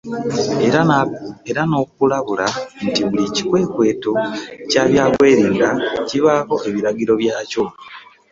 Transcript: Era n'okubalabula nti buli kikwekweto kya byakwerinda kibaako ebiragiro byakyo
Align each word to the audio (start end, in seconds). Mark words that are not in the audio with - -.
Era 1.51 1.61
n'okubalabula 1.69 2.45
nti 2.85 3.01
buli 3.09 3.25
kikwekweto 3.35 4.11
kya 4.69 4.83
byakwerinda 4.89 5.69
kibaako 6.07 6.55
ebiragiro 6.67 7.13
byakyo 7.21 7.63